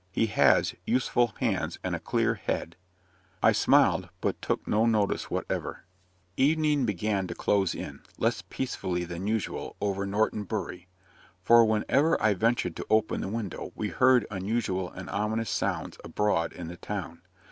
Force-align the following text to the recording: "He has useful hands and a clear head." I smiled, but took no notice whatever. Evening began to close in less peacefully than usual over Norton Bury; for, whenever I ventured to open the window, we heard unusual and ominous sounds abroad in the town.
"He 0.11 0.25
has 0.25 0.73
useful 0.83 1.35
hands 1.39 1.77
and 1.83 1.95
a 1.95 1.99
clear 1.99 2.33
head." 2.33 2.75
I 3.43 3.51
smiled, 3.51 4.09
but 4.19 4.41
took 4.41 4.67
no 4.67 4.87
notice 4.87 5.29
whatever. 5.29 5.85
Evening 6.37 6.87
began 6.87 7.27
to 7.27 7.35
close 7.35 7.75
in 7.75 8.01
less 8.17 8.41
peacefully 8.41 9.03
than 9.03 9.27
usual 9.27 9.75
over 9.79 10.07
Norton 10.07 10.45
Bury; 10.45 10.87
for, 11.43 11.63
whenever 11.65 12.19
I 12.19 12.33
ventured 12.33 12.75
to 12.77 12.87
open 12.89 13.21
the 13.21 13.27
window, 13.27 13.73
we 13.75 13.89
heard 13.89 14.25
unusual 14.31 14.89
and 14.89 15.07
ominous 15.07 15.51
sounds 15.51 15.99
abroad 16.03 16.51
in 16.51 16.67
the 16.67 16.77
town. 16.77 17.21